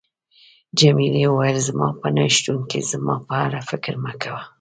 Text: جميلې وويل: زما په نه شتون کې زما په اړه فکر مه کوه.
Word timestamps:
جميلې 0.79 1.23
وويل: 1.29 1.57
زما 1.67 1.87
په 1.99 2.07
نه 2.15 2.25
شتون 2.35 2.59
کې 2.69 2.79
زما 2.91 3.15
په 3.27 3.33
اړه 3.45 3.59
فکر 3.69 3.93
مه 4.03 4.13
کوه. 4.21 4.41